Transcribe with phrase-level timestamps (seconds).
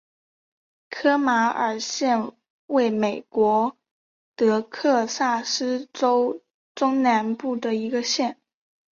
[0.89, 2.31] 科马尔县
[2.65, 3.77] 位美国
[4.35, 6.41] 德克萨斯州
[6.73, 8.39] 中南部的一个县。